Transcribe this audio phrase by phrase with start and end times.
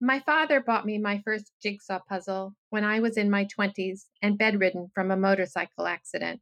[0.00, 4.38] My father bought me my first jigsaw puzzle when I was in my 20s and
[4.38, 6.40] bedridden from a motorcycle accident.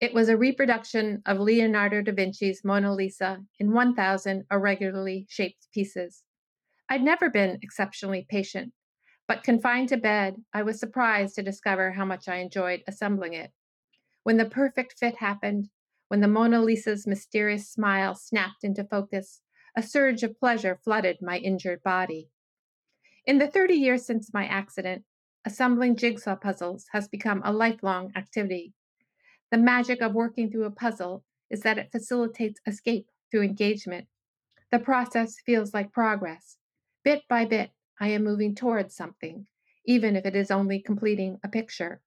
[0.00, 6.22] It was a reproduction of Leonardo da Vinci's Mona Lisa in 1,000 irregularly shaped pieces.
[6.88, 8.72] I'd never been exceptionally patient,
[9.28, 13.52] but confined to bed, I was surprised to discover how much I enjoyed assembling it.
[14.22, 15.68] When the perfect fit happened,
[16.08, 19.42] when the Mona Lisa's mysterious smile snapped into focus,
[19.76, 22.30] a surge of pleasure flooded my injured body.
[23.26, 25.02] In the 30 years since my accident,
[25.46, 28.74] assembling jigsaw puzzles has become a lifelong activity.
[29.50, 34.08] The magic of working through a puzzle is that it facilitates escape through engagement.
[34.70, 36.58] The process feels like progress.
[37.02, 39.46] Bit by bit, I am moving towards something,
[39.86, 42.02] even if it is only completing a picture.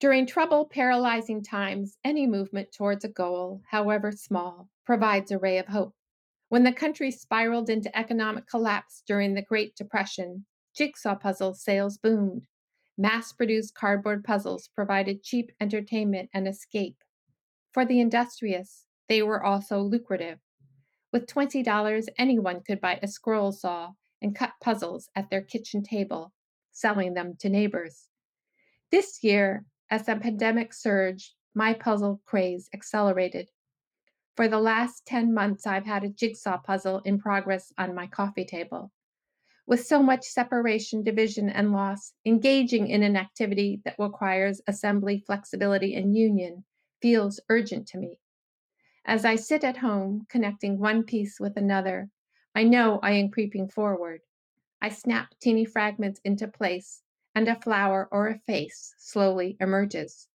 [0.00, 5.66] During trouble paralyzing times, any movement towards a goal, however small, provides a ray of
[5.66, 5.94] hope.
[6.50, 12.46] When the country spiraled into economic collapse during the Great Depression, jigsaw puzzle sales boomed.
[12.96, 16.96] Mass produced cardboard puzzles provided cheap entertainment and escape.
[17.72, 20.38] For the industrious, they were also lucrative.
[21.12, 23.92] With $20, anyone could buy a scroll saw
[24.22, 26.32] and cut puzzles at their kitchen table,
[26.72, 28.08] selling them to neighbors.
[28.90, 33.50] This year, as the pandemic surged, my puzzle craze accelerated.
[34.38, 38.44] For the last 10 months, I've had a jigsaw puzzle in progress on my coffee
[38.44, 38.92] table.
[39.66, 45.96] With so much separation, division, and loss, engaging in an activity that requires assembly, flexibility,
[45.96, 46.62] and union
[47.02, 48.20] feels urgent to me.
[49.04, 52.08] As I sit at home, connecting one piece with another,
[52.54, 54.20] I know I am creeping forward.
[54.80, 57.02] I snap teeny fragments into place,
[57.34, 60.28] and a flower or a face slowly emerges.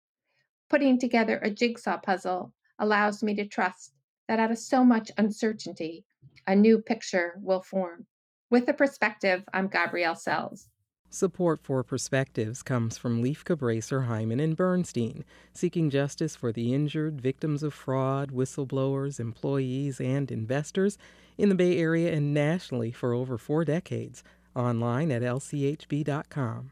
[0.71, 2.51] Putting together a jigsaw puzzle
[2.81, 3.93] allows me to trust
[4.27, 6.03] that out of so much uncertainty,
[6.47, 8.05] a new picture will form.
[8.49, 10.67] With the perspective, I'm Gabrielle Selz.
[11.09, 17.19] Support for Perspectives comes from Lieff Cabraser, Heimann, and Bernstein, seeking justice for the injured,
[17.19, 20.97] victims of fraud, whistleblowers, employees, and investors
[21.37, 24.23] in the Bay Area and nationally for over four decades.
[24.55, 26.71] Online at lchb.com.